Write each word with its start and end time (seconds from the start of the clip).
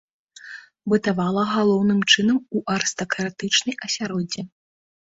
Бытавала 0.93 1.43
галоўным 1.51 2.01
чынам 2.15 2.37
у 2.55 2.65
арыстакратычнай 2.79 3.75
асяроддзі. 3.87 4.41